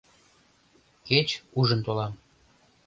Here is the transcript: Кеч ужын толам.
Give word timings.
Кеч 1.07 1.29
ужын 1.59 1.79
толам. 1.85 2.13